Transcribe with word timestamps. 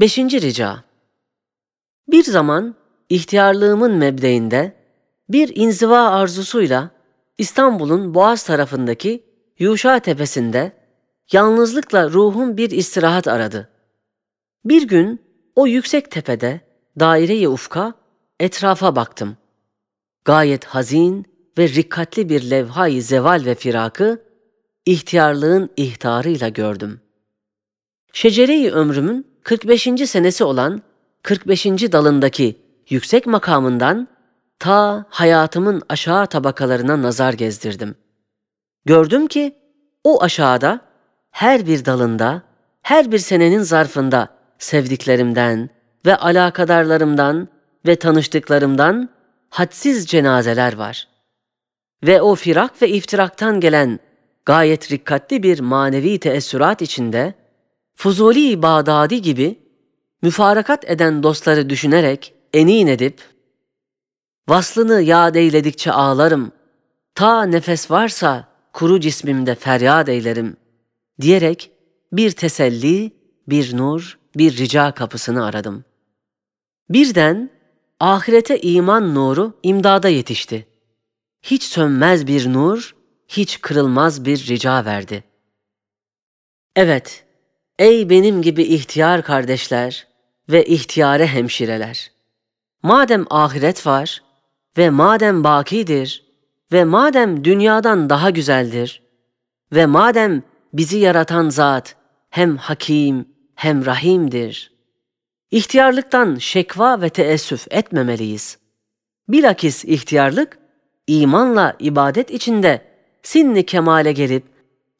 Beşinci 0.00 0.40
rica. 0.40 0.84
Bir 2.08 2.24
zaman 2.24 2.74
ihtiyarlığımın 3.08 3.92
mebdeinde 3.92 4.76
bir 5.28 5.56
inziva 5.56 6.08
arzusuyla 6.08 6.90
İstanbul'un 7.38 8.14
Boğaz 8.14 8.44
tarafındaki 8.44 9.24
Yuşa 9.58 9.98
tepesinde 9.98 10.72
yalnızlıkla 11.32 12.10
ruhum 12.10 12.56
bir 12.56 12.70
istirahat 12.70 13.28
aradı. 13.28 13.68
Bir 14.64 14.88
gün 14.88 15.22
o 15.56 15.66
yüksek 15.66 16.10
tepede 16.10 16.60
daire-i 17.00 17.48
ufka 17.48 17.94
etrafa 18.40 18.96
baktım. 18.96 19.36
Gayet 20.24 20.64
hazin 20.64 21.26
ve 21.58 21.68
rikkatli 21.68 22.28
bir 22.28 22.50
levhayı 22.50 23.02
zeval 23.02 23.42
ve 23.44 23.54
firakı 23.54 24.22
ihtiyarlığın 24.86 25.70
ihtarıyla 25.76 26.48
gördüm. 26.48 27.00
Şecere-i 28.12 28.70
ömrümün 28.70 29.33
45. 29.44 29.82
senesi 30.06 30.44
olan 30.44 30.82
45. 31.22 31.66
dalındaki 31.66 32.56
yüksek 32.90 33.26
makamından 33.26 34.08
ta 34.58 35.04
hayatımın 35.08 35.82
aşağı 35.88 36.26
tabakalarına 36.26 37.02
nazar 37.02 37.32
gezdirdim. 37.32 37.94
Gördüm 38.84 39.26
ki 39.26 39.56
o 40.04 40.22
aşağıda 40.22 40.80
her 41.30 41.66
bir 41.66 41.84
dalında, 41.84 42.42
her 42.82 43.12
bir 43.12 43.18
senenin 43.18 43.62
zarfında 43.62 44.28
sevdiklerimden 44.58 45.70
ve 46.06 46.16
alakadarlarımdan 46.16 47.48
ve 47.86 47.96
tanıştıklarımdan 47.96 49.08
hadsiz 49.50 50.06
cenazeler 50.06 50.76
var. 50.76 51.08
Ve 52.06 52.22
o 52.22 52.34
firak 52.34 52.82
ve 52.82 52.88
iftiraktan 52.88 53.60
gelen 53.60 54.00
gayet 54.44 54.92
rikkatli 54.92 55.42
bir 55.42 55.60
manevi 55.60 56.18
teessürat 56.18 56.82
içinde 56.82 57.43
Fuzuli 57.94 58.62
Bağdadi 58.62 59.22
gibi 59.22 59.58
müfarakat 60.22 60.90
eden 60.90 61.22
dostları 61.22 61.70
düşünerek 61.70 62.34
enin 62.52 62.86
edip 62.86 63.20
vaslını 64.48 65.02
yad 65.02 65.34
eyledikçe 65.34 65.92
ağlarım, 65.92 66.52
ta 67.14 67.42
nefes 67.42 67.90
varsa 67.90 68.48
kuru 68.72 69.00
cismimde 69.00 69.54
feryat 69.54 70.08
eylerim 70.08 70.56
diyerek 71.20 71.70
bir 72.12 72.30
teselli, 72.30 73.12
bir 73.48 73.76
nur, 73.76 74.18
bir 74.36 74.56
rica 74.56 74.94
kapısını 74.94 75.44
aradım. 75.46 75.84
Birden 76.90 77.50
ahirete 78.00 78.60
iman 78.60 79.14
nuru 79.14 79.52
imdada 79.62 80.08
yetişti. 80.08 80.66
Hiç 81.42 81.62
sönmez 81.62 82.26
bir 82.26 82.52
nur, 82.52 82.96
hiç 83.28 83.60
kırılmaz 83.60 84.24
bir 84.24 84.46
rica 84.46 84.84
verdi. 84.84 85.24
Evet, 86.76 87.23
ey 87.78 88.10
benim 88.10 88.42
gibi 88.42 88.62
ihtiyar 88.62 89.22
kardeşler 89.22 90.06
ve 90.48 90.64
ihtiyare 90.64 91.26
hemşireler! 91.26 92.10
Madem 92.82 93.24
ahiret 93.30 93.86
var 93.86 94.22
ve 94.78 94.90
madem 94.90 95.44
bakidir 95.44 96.24
ve 96.72 96.84
madem 96.84 97.44
dünyadan 97.44 98.10
daha 98.10 98.30
güzeldir 98.30 99.02
ve 99.72 99.86
madem 99.86 100.42
bizi 100.72 100.98
yaratan 100.98 101.48
zat 101.48 101.96
hem 102.30 102.56
hakim 102.56 103.28
hem 103.54 103.86
rahimdir. 103.86 104.72
İhtiyarlıktan 105.50 106.36
şekva 106.36 107.00
ve 107.00 107.08
teessüf 107.08 107.66
etmemeliyiz. 107.70 108.58
Bilakis 109.28 109.84
ihtiyarlık, 109.84 110.58
imanla 111.06 111.76
ibadet 111.78 112.30
içinde 112.30 112.82
sinni 113.22 113.66
kemale 113.66 114.12
gelip, 114.12 114.44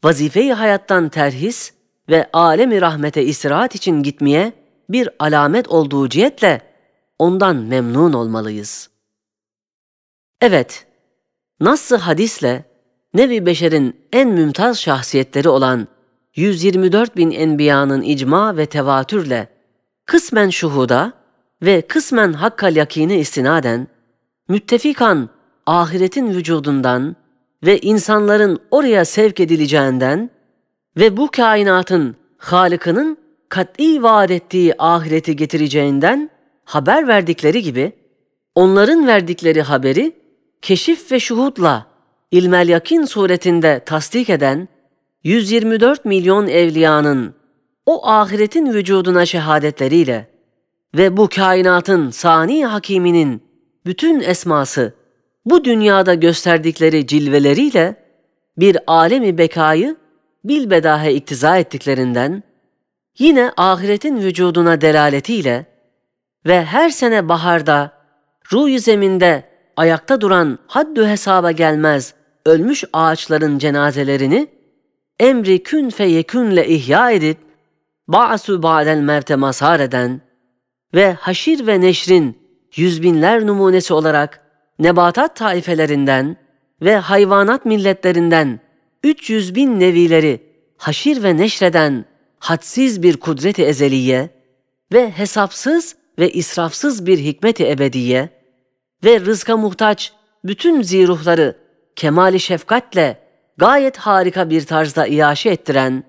vazifeyi 0.05 0.53
hayattan 0.53 1.09
terhis 1.09 1.75
ve 2.09 2.31
alemi 2.33 2.81
rahmete 2.81 3.23
istirahat 3.23 3.75
için 3.75 4.03
gitmeye 4.03 4.53
bir 4.89 5.09
alamet 5.19 5.69
olduğu 5.69 6.09
cihetle 6.09 6.61
ondan 7.19 7.57
memnun 7.57 8.13
olmalıyız. 8.13 8.91
Evet, 10.41 10.87
nasıl 11.61 11.99
hadisle 11.99 12.65
Nevi 13.15 13.47
Beşer'in 13.47 13.97
en 14.13 14.29
mümtaz 14.29 14.81
şahsiyetleri 14.81 15.49
olan 15.49 15.89
124 16.37 17.17
bin 17.17 17.31
enbiyanın 17.31 18.03
icma 18.03 18.57
ve 18.57 18.67
tevatürle 18.67 19.49
kısmen 20.07 20.51
şuhuda 20.51 21.13
ve 21.63 21.83
kısmen 21.83 22.33
hakkal 22.33 22.77
yakini 22.77 23.17
istinaden 23.17 23.89
müttefikan 24.49 25.29
ahiretin 25.67 26.35
vücudundan 26.35 27.17
ve 27.63 27.79
insanların 27.79 28.59
oraya 28.71 29.05
sevk 29.05 29.41
edileceğinden 29.41 30.31
ve 30.97 31.17
bu 31.17 31.31
kainatın 31.31 32.17
Halık'ının 32.39 33.17
kat'i 33.49 34.03
vaat 34.03 34.31
ettiği 34.31 34.75
ahireti 34.79 35.37
getireceğinden 35.37 36.31
haber 36.65 37.09
verdikleri 37.09 37.63
gibi 37.63 37.93
onların 38.55 39.07
verdikleri 39.07 39.63
haberi 39.63 40.13
keşif 40.63 41.13
ve 41.13 41.21
şuhudla 41.21 41.87
ilmel 42.31 42.69
yakin 42.69 43.05
suretinde 43.05 43.83
tasdik 43.87 44.31
eden 44.31 44.69
124 45.25 46.05
milyon 46.05 46.47
evliyanın 46.47 47.35
o 47.87 48.07
ahiretin 48.09 48.73
vücuduna 48.73 49.27
şehadetleriyle 49.27 50.29
ve 50.95 51.17
bu 51.17 51.29
kainatın 51.29 52.11
sani 52.11 52.67
hakiminin 52.67 53.43
bütün 53.87 54.21
esması 54.21 54.95
bu 55.45 55.65
dünyada 55.65 56.15
gösterdikleri 56.15 57.07
cilveleriyle 57.07 57.97
bir 58.57 58.79
alemi 58.87 59.39
bekayı 59.39 59.97
bilbedahe 60.45 61.13
iktiza 61.13 61.59
ettiklerinden 61.59 62.43
yine 63.19 63.53
ahiretin 63.57 64.17
vücuduna 64.17 64.81
delaletiyle 64.81 65.67
ve 66.47 66.65
her 66.65 66.91
sene 66.91 67.29
baharda 67.29 67.93
ruh 68.53 68.79
zeminde 68.79 69.45
ayakta 69.77 70.21
duran 70.21 70.59
haddü 70.67 71.07
hesaba 71.07 71.51
gelmez 71.51 72.15
ölmüş 72.47 72.85
ağaçların 72.93 73.59
cenazelerini 73.59 74.49
emri 75.21 75.63
kün 75.63 75.91
fe 75.91 76.05
yekünle 76.05 76.69
ihya 76.69 77.11
edip 77.11 77.39
ba'su 78.09 78.63
ba'del 78.63 78.99
mevte 78.99 79.37
mazhar 79.37 79.81
eden 79.81 80.21
ve 80.95 81.13
haşir 81.13 81.67
ve 81.67 81.81
neşrin 81.81 82.39
yüzbinler 82.77 83.47
numunesi 83.47 83.95
olarak 83.95 84.41
nebatat 84.79 85.37
taifelerinden 85.37 86.37
ve 86.83 86.97
hayvanat 86.97 87.65
milletlerinden 87.65 88.61
300 89.05 89.55
bin 89.55 89.81
nevileri 89.81 90.41
haşir 90.77 91.23
ve 91.23 91.37
neşreden 91.37 92.05
hadsiz 92.39 93.03
bir 93.03 93.17
kudreti 93.17 93.65
ezeliye 93.65 94.31
ve 94.93 95.11
hesapsız 95.11 95.97
ve 96.19 96.33
israfsız 96.33 97.07
bir 97.07 97.19
hikmeti 97.19 97.71
ebediye 97.71 98.29
ve 99.05 99.21
rızka 99.21 99.57
muhtaç 99.57 100.13
bütün 100.45 100.83
ziruhları 100.83 101.57
kemali 101.97 102.41
şefkatle 102.41 103.19
gayet 103.57 103.97
harika 103.97 104.51
bir 104.51 104.67
tarzda 104.67 105.07
iaşe 105.07 105.51
ettiren 105.51 106.05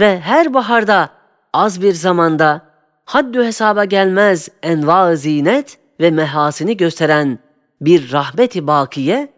ve 0.00 0.20
her 0.20 0.54
baharda 0.54 1.10
az 1.52 1.82
bir 1.82 1.92
zamanda 1.92 2.66
haddü 3.04 3.44
hesaba 3.44 3.84
gelmez 3.84 4.48
enva 4.62 5.16
zinet 5.16 5.78
ve 6.00 6.10
mehasini 6.10 6.76
gösteren 6.76 7.38
bir 7.80 8.12
rahmeti 8.12 8.66
bakiye 8.66 9.32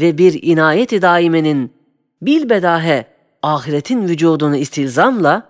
ve 0.00 0.18
bir 0.18 0.42
inayeti 0.42 1.02
daimenin 1.02 1.75
bilbedahe 2.22 3.06
ahiretin 3.42 4.08
vücudunu 4.08 4.56
istilzamla 4.56 5.42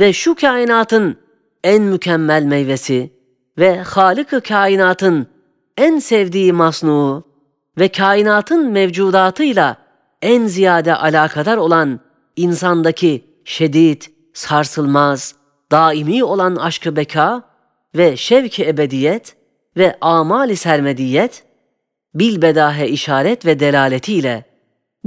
ve 0.00 0.12
şu 0.12 0.34
kainatın 0.34 1.16
en 1.64 1.82
mükemmel 1.82 2.42
meyvesi 2.42 3.12
ve 3.58 3.80
Halık-ı 3.80 4.40
kainatın 4.40 5.26
en 5.76 5.98
sevdiği 5.98 6.52
masnuğu 6.52 7.24
ve 7.78 7.88
kainatın 7.88 8.70
mevcudatıyla 8.70 9.76
en 10.22 10.46
ziyade 10.46 10.94
alakadar 10.94 11.56
olan 11.56 12.00
insandaki 12.36 13.24
şedid, 13.44 14.02
sarsılmaz, 14.32 15.34
daimi 15.70 16.24
olan 16.24 16.56
aşkı 16.56 16.96
beka 16.96 17.42
ve 17.94 18.16
şevki 18.16 18.68
ebediyet 18.68 19.36
ve 19.76 19.98
amali 20.00 20.56
sermediyet, 20.56 21.44
bilbedahe 22.14 22.88
işaret 22.88 23.46
ve 23.46 23.60
delaletiyle 23.60 24.44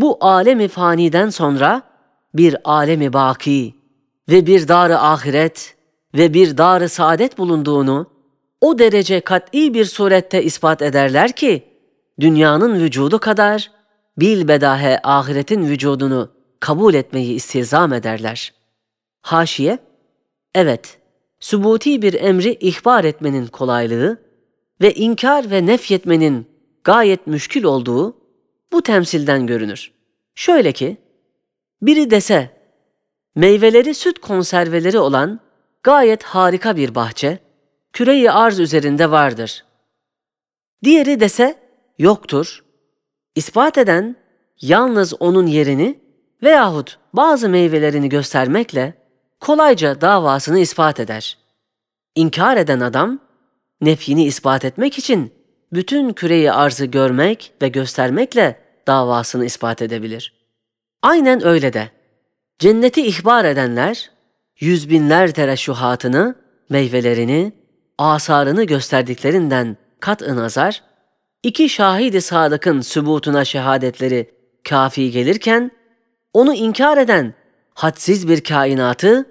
bu 0.02 0.18
alemi 0.22 0.68
faniden 0.68 1.30
sonra 1.30 1.82
bir 2.34 2.56
alemi 2.64 3.14
baki 3.14 3.76
ve 4.30 4.46
bir 4.46 4.68
dar-ı 4.68 5.00
ahiret 5.00 5.76
ve 6.18 6.34
bir 6.34 6.58
dar-ı 6.58 6.90
saadet 6.90 7.38
bulunduğunu 7.38 8.08
o 8.62 8.80
derece 8.80 9.22
kat'i 9.22 9.74
bir 9.74 9.86
surette 9.86 10.44
ispat 10.44 10.82
ederler 10.82 11.32
ki, 11.32 11.64
dünyanın 12.20 12.80
vücudu 12.80 13.20
kadar 13.20 13.72
bilbedahe 14.18 15.00
ahiretin 15.04 15.68
vücudunu 15.68 16.32
kabul 16.60 16.94
etmeyi 16.94 17.34
istizam 17.34 17.94
ederler. 17.94 18.54
Haşiye, 19.22 19.78
evet, 20.56 20.98
sübuti 21.40 22.02
bir 22.02 22.14
emri 22.14 22.54
ihbar 22.54 23.04
etmenin 23.04 23.48
kolaylığı 23.48 24.18
ve 24.82 24.94
inkar 24.94 25.52
ve 25.52 25.66
nefyetmenin 25.66 26.48
gayet 26.84 27.28
müşkül 27.28 27.64
olduğu 27.64 28.19
bu 28.72 28.82
temsilden 28.82 29.48
görünür. 29.48 29.92
Şöyle 30.36 30.72
ki, 30.72 30.98
biri 31.82 32.12
dese, 32.12 32.50
meyveleri 33.36 33.94
süt 33.94 34.20
konserveleri 34.20 35.00
olan 35.00 35.40
gayet 35.84 36.24
harika 36.24 36.76
bir 36.76 36.96
bahçe, 36.96 37.40
küreyi 37.94 38.32
arz 38.32 38.60
üzerinde 38.60 39.12
vardır. 39.12 39.66
Diğeri 40.84 41.20
dese 41.20 41.60
yoktur. 41.98 42.64
İspat 43.36 43.78
eden 43.78 44.16
yalnız 44.62 45.22
onun 45.22 45.48
yerini 45.48 46.00
veyahut 46.44 47.00
bazı 47.14 47.50
meyvelerini 47.50 48.10
göstermekle 48.10 48.94
kolayca 49.40 50.02
davasını 50.02 50.60
ispat 50.60 51.00
eder. 51.00 51.38
İnkar 52.16 52.58
eden 52.58 52.80
adam, 52.80 53.20
nefyini 53.82 54.26
ispat 54.26 54.66
etmek 54.66 54.98
için 54.98 55.34
bütün 55.74 56.14
küreyi 56.14 56.52
arzı 56.52 56.86
görmek 56.86 57.54
ve 57.62 57.68
göstermekle 57.68 58.60
davasını 58.88 59.46
ispat 59.46 59.82
edebilir. 59.82 60.34
Aynen 61.02 61.46
öyle 61.46 61.74
de. 61.74 61.90
Cenneti 62.60 63.02
ihbar 63.02 63.46
edenler, 63.46 64.12
yüz 64.60 64.90
binler 64.90 65.32
tereşuhatını, 65.32 66.36
meyvelerini, 66.70 67.54
asarını 67.98 68.64
gösterdiklerinden 68.64 69.78
kat-ı 70.00 70.36
nazar, 70.36 70.84
iki 71.44 71.70
şahidi 71.70 72.22
sadıkın 72.22 72.82
sübutuna 72.82 73.46
şehadetleri 73.46 74.32
kafi 74.64 75.12
gelirken, 75.12 75.72
onu 76.34 76.54
inkar 76.54 76.98
eden 76.98 77.34
hadsiz 77.74 78.28
bir 78.28 78.44
kainatı, 78.44 79.26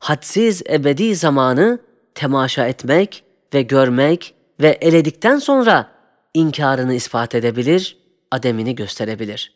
hadsiz 0.00 0.62
ebedi 0.70 1.16
zamanı 1.16 1.78
temaşa 2.14 2.66
etmek 2.66 3.24
ve 3.54 3.62
görmek 3.62 4.34
ve 4.60 4.68
eledikten 4.68 5.38
sonra 5.38 5.90
inkarını 6.34 6.94
ispat 6.94 7.34
edebilir, 7.34 7.98
ademini 8.30 8.74
gösterebilir. 8.74 9.54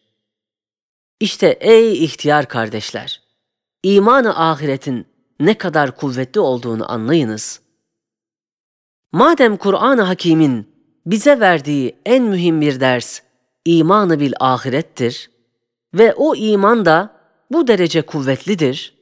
İşte 1.20 1.46
ey 1.60 2.04
ihtiyar 2.04 2.48
kardeşler, 2.48 3.22
imanı 3.82 4.50
ahiretin 4.50 5.06
ne 5.40 5.58
kadar 5.58 5.96
kuvvetli 5.96 6.40
olduğunu 6.40 6.92
anlayınız. 6.92 7.60
Madem 9.12 9.56
Kur'an-ı 9.56 10.02
Hakîm'in 10.02 10.68
bize 11.06 11.40
verdiği 11.40 11.96
en 12.06 12.24
mühim 12.24 12.60
bir 12.60 12.80
ders 12.80 13.20
imanı 13.64 14.20
bil 14.20 14.32
ahirettir 14.40 15.30
ve 15.94 16.14
o 16.14 16.36
iman 16.36 16.84
da 16.84 17.18
bu 17.50 17.68
derece 17.68 18.02
kuvvetlidir 18.02 18.94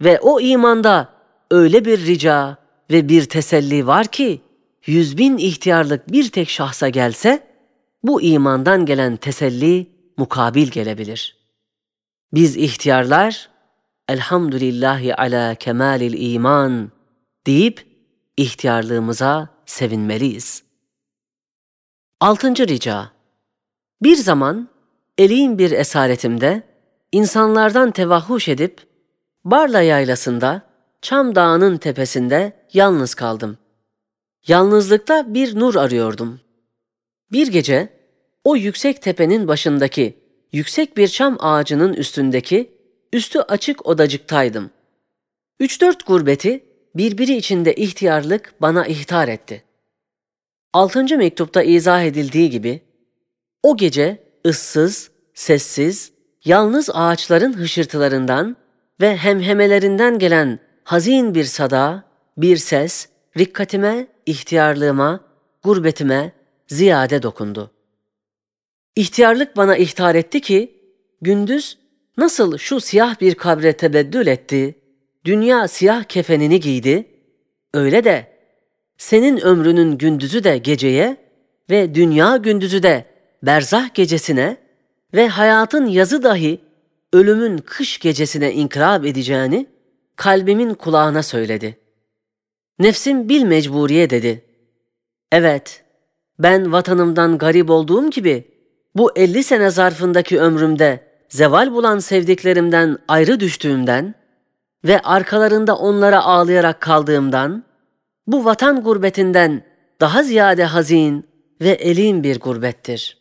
ve 0.00 0.20
o 0.20 0.40
imanda 0.40 1.08
öyle 1.50 1.84
bir 1.84 2.06
rica 2.06 2.56
ve 2.90 3.08
bir 3.08 3.24
teselli 3.24 3.86
var 3.86 4.06
ki 4.06 4.40
yüz 4.86 5.18
bin 5.18 5.38
ihtiyarlık 5.38 6.12
bir 6.12 6.30
tek 6.30 6.48
şahsa 6.48 6.88
gelse 6.88 7.46
bu 8.02 8.22
imandan 8.22 8.86
gelen 8.86 9.16
teselli 9.16 9.90
mukabil 10.16 10.68
gelebilir. 10.68 11.36
Biz 12.32 12.56
ihtiyarlar 12.56 13.48
elhamdülillahi 14.08 15.14
ala 15.14 15.54
kemalil 15.54 16.32
iman 16.32 16.90
deyip 17.46 17.86
ihtiyarlığımıza 18.36 19.48
sevinmeliyiz. 19.66 20.62
Altıncı 22.20 22.68
rica 22.68 23.10
Bir 24.02 24.16
zaman 24.16 24.68
elin 25.18 25.58
bir 25.58 25.70
esaretimde 25.70 26.62
insanlardan 27.12 27.90
tevahhuş 27.90 28.48
edip 28.48 28.80
Barla 29.44 29.80
yaylasında 29.80 30.62
Çam 31.02 31.34
Dağı'nın 31.34 31.76
tepesinde 31.76 32.66
yalnız 32.72 33.14
kaldım. 33.14 33.58
Yalnızlıkta 34.48 35.34
bir 35.34 35.58
nur 35.58 35.74
arıyordum. 35.74 36.40
Bir 37.32 37.46
gece 37.46 37.88
o 38.44 38.56
yüksek 38.56 39.02
tepenin 39.02 39.48
başındaki 39.48 40.18
yüksek 40.52 40.96
bir 40.96 41.08
çam 41.08 41.36
ağacının 41.40 41.94
üstündeki 41.94 42.70
üstü 43.12 43.38
açık 43.38 43.86
odacıktaydım. 43.86 44.70
Üç 45.60 45.80
dört 45.80 46.06
gurbeti 46.06 46.64
birbiri 46.94 47.36
içinde 47.36 47.74
ihtiyarlık 47.74 48.54
bana 48.60 48.86
ihtar 48.86 49.28
etti. 49.28 49.64
Altıncı 50.72 51.18
mektupta 51.18 51.62
izah 51.62 52.02
edildiği 52.02 52.50
gibi, 52.50 52.80
o 53.62 53.76
gece 53.76 54.22
ıssız, 54.46 55.10
sessiz, 55.34 56.12
yalnız 56.44 56.90
ağaçların 56.92 57.52
hışırtılarından 57.52 58.56
ve 59.00 59.16
hemhemelerinden 59.16 60.18
gelen 60.18 60.58
hazin 60.84 61.34
bir 61.34 61.44
sada, 61.44 62.04
bir 62.36 62.56
ses, 62.56 63.08
rikkatime, 63.38 64.06
ihtiyarlığıma, 64.26 65.20
gurbetime 65.62 66.32
ziyade 66.66 67.22
dokundu. 67.22 67.70
İhtiyarlık 68.96 69.56
bana 69.56 69.76
ihtar 69.76 70.14
etti 70.14 70.40
ki, 70.40 70.80
gündüz 71.20 71.78
nasıl 72.16 72.58
şu 72.58 72.80
siyah 72.80 73.20
bir 73.20 73.34
kabre 73.34 73.72
tebeddül 73.72 74.26
etti, 74.26 74.74
dünya 75.24 75.68
siyah 75.68 76.04
kefenini 76.04 76.60
giydi, 76.60 77.06
öyle 77.74 78.04
de 78.04 78.32
senin 78.98 79.40
ömrünün 79.40 79.98
gündüzü 79.98 80.44
de 80.44 80.58
geceye 80.58 81.16
ve 81.70 81.94
dünya 81.94 82.36
gündüzü 82.36 82.82
de 82.82 83.04
berzah 83.42 83.94
gecesine 83.94 84.56
ve 85.14 85.28
hayatın 85.28 85.86
yazı 85.86 86.22
dahi 86.22 86.60
ölümün 87.12 87.58
kış 87.58 87.98
gecesine 87.98 88.52
inkılap 88.52 89.06
edeceğini 89.06 89.66
kalbimin 90.16 90.74
kulağına 90.74 91.22
söyledi. 91.22 91.81
Nefsim 92.78 93.28
bil 93.28 93.42
mecburiye 93.42 94.10
dedi. 94.10 94.44
Evet, 95.32 95.84
ben 96.38 96.72
vatanımdan 96.72 97.38
garip 97.38 97.70
olduğum 97.70 98.10
gibi 98.10 98.44
bu 98.94 99.12
elli 99.16 99.44
sene 99.44 99.70
zarfındaki 99.70 100.40
ömrümde 100.40 101.00
zeval 101.28 101.72
bulan 101.72 101.98
sevdiklerimden 101.98 102.98
ayrı 103.08 103.40
düştüğümden 103.40 104.14
ve 104.84 105.00
arkalarında 105.00 105.76
onlara 105.76 106.22
ağlayarak 106.22 106.80
kaldığımdan, 106.80 107.64
bu 108.26 108.44
vatan 108.44 108.82
gurbetinden 108.82 109.62
daha 110.00 110.22
ziyade 110.22 110.64
hazin 110.64 111.26
ve 111.60 111.70
elin 111.70 112.22
bir 112.22 112.40
gurbettir. 112.40 113.18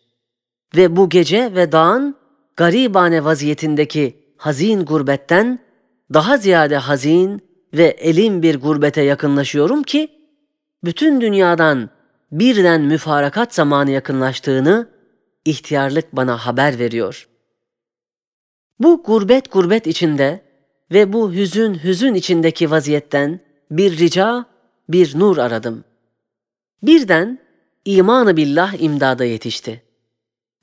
Ve 0.76 0.96
bu 0.96 1.10
gece 1.10 1.56
ve 1.56 1.72
dağın 1.72 2.16
garibane 2.56 3.24
vaziyetindeki 3.24 4.24
hazin 4.38 4.86
gurbetten 4.86 5.60
daha 6.14 6.38
ziyade 6.38 6.78
hazin 6.78 7.42
ve 7.74 7.86
elin 7.86 8.42
bir 8.42 8.60
gurbete 8.60 9.02
yakınlaşıyorum 9.02 9.84
ki, 9.84 10.08
bütün 10.84 11.22
dünyadan 11.22 11.90
birden 12.32 12.82
müfarakat 12.82 13.56
zamanı 13.56 13.92
yakınlaştığını 13.92 14.90
ihtiyarlık 15.46 16.16
bana 16.16 16.38
haber 16.38 16.80
veriyor. 16.80 17.28
Bu 18.80 19.04
gurbet 19.04 19.52
gurbet 19.52 19.88
içinde 19.88 20.42
ve 20.92 21.14
bu 21.14 21.34
hüzün 21.34 21.84
hüzün 21.84 22.14
içindeki 22.14 22.72
vaziyetten 22.72 23.40
bir 23.72 23.98
rica, 23.98 24.46
bir 24.90 25.20
nur 25.20 25.38
aradım. 25.38 25.84
Birden 26.84 27.40
imanı 27.86 28.38
billah 28.38 28.82
imdada 28.82 29.26
yetişti. 29.26 29.84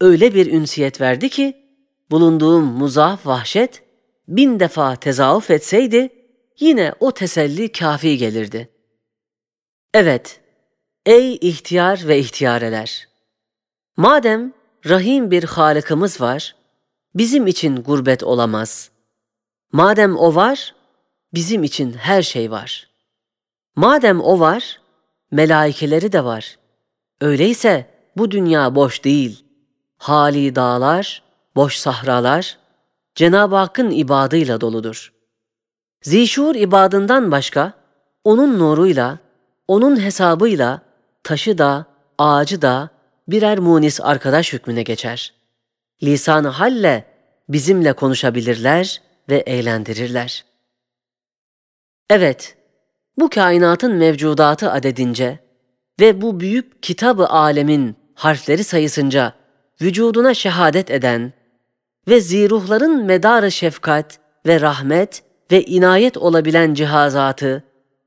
Öyle 0.00 0.34
bir 0.34 0.52
ünsiyet 0.52 1.00
verdi 1.00 1.28
ki, 1.28 1.56
bulunduğum 2.10 2.64
muzaf 2.64 3.26
vahşet 3.26 3.82
bin 4.28 4.60
defa 4.60 4.96
tezahüf 4.96 5.50
etseydi, 5.50 6.10
yine 6.60 6.92
o 7.00 7.12
teselli 7.12 7.72
kafi 7.72 8.16
gelirdi. 8.16 8.68
Evet, 9.94 10.40
ey 11.06 11.38
ihtiyar 11.40 12.08
ve 12.08 12.18
ihtiyareler! 12.18 13.08
Madem 13.96 14.52
rahim 14.86 15.30
bir 15.30 15.44
Halık'ımız 15.44 16.20
var, 16.20 16.56
bizim 17.14 17.46
için 17.46 17.76
gurbet 17.76 18.22
olamaz. 18.22 18.90
Madem 19.72 20.16
o 20.16 20.34
var, 20.34 20.74
bizim 21.34 21.62
için 21.64 21.92
her 21.92 22.22
şey 22.22 22.50
var. 22.50 22.88
Madem 23.76 24.20
o 24.20 24.40
var, 24.40 24.80
melaikeleri 25.30 26.12
de 26.12 26.24
var. 26.24 26.58
Öyleyse 27.20 27.86
bu 28.16 28.30
dünya 28.30 28.74
boş 28.74 29.04
değil. 29.04 29.44
Hali 29.98 30.54
dağlar, 30.54 31.22
boş 31.56 31.76
sahralar, 31.76 32.58
Cenab-ı 33.14 33.56
Hakk'ın 33.56 33.90
ibadıyla 33.90 34.60
doludur. 34.60 35.17
Zişur 36.02 36.54
ibadından 36.54 37.30
başka, 37.30 37.72
onun 38.24 38.58
nuruyla, 38.58 39.18
onun 39.68 40.00
hesabıyla 40.00 40.82
taşı 41.22 41.58
da, 41.58 41.86
ağacı 42.18 42.62
da 42.62 42.90
birer 43.28 43.58
munis 43.58 44.00
arkadaş 44.00 44.52
hükmüne 44.52 44.82
geçer. 44.82 45.34
Lisan-ı 46.02 46.48
halle 46.48 47.04
bizimle 47.48 47.92
konuşabilirler 47.92 49.02
ve 49.28 49.36
eğlendirirler. 49.36 50.44
Evet, 52.10 52.56
bu 53.18 53.30
kainatın 53.30 53.94
mevcudatı 53.94 54.70
adedince 54.70 55.38
ve 56.00 56.22
bu 56.22 56.40
büyük 56.40 56.82
kitabı 56.82 57.26
alemin 57.26 57.96
harfleri 58.14 58.64
sayısınca 58.64 59.32
vücuduna 59.82 60.34
şehadet 60.34 60.90
eden 60.90 61.32
ve 62.08 62.20
ziruhların 62.20 63.04
medarı 63.04 63.50
şefkat 63.50 64.18
ve 64.46 64.60
rahmet 64.60 65.22
ve 65.52 65.64
inayet 65.64 66.16
olabilen 66.16 66.74
cihazatı 66.74 67.62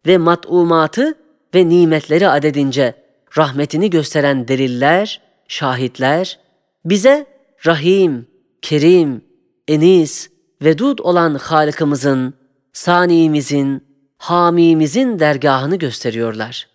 ve 0.07 0.17
mat'umatı 0.17 1.17
ve 1.55 1.69
nimetleri 1.69 2.27
adedince 2.27 2.93
rahmetini 3.37 3.89
gösteren 3.89 4.47
deliller, 4.47 5.21
şahitler, 5.47 6.39
bize 6.85 7.25
Rahim, 7.65 8.27
Kerim, 8.61 9.25
Enis, 9.67 10.29
Vedud 10.61 10.99
olan 10.99 11.35
Halık'ımızın, 11.35 12.33
Sani'imizin, 12.73 13.91
Hamimizin 14.17 15.19
dergahını 15.19 15.75
gösteriyorlar. 15.75 16.67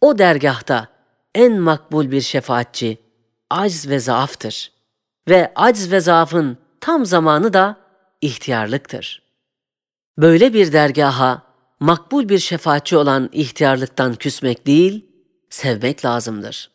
O 0.00 0.18
dergahta 0.18 0.88
en 1.34 1.60
makbul 1.60 2.10
bir 2.10 2.20
şefaatçi 2.20 2.98
acz 3.50 3.88
ve 3.88 3.98
zaaftır. 3.98 4.72
Ve 5.28 5.52
acz 5.56 5.92
ve 5.92 6.00
zaafın 6.00 6.58
tam 6.80 7.06
zamanı 7.06 7.52
da 7.52 7.76
ihtiyarlıktır. 8.20 9.22
Böyle 10.18 10.54
bir 10.54 10.72
dergaha 10.72 11.42
makbul 11.80 12.28
bir 12.28 12.38
şefaatçi 12.38 12.96
olan 12.96 13.28
ihtiyarlıktan 13.32 14.14
küsmek 14.14 14.66
değil, 14.66 15.06
sevmek 15.50 16.04
lazımdır. 16.04 16.71